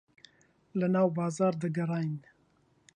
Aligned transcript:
لەناو 0.79 1.07
بازاڕ 1.17 1.53
دەگەڕاین. 1.63 2.13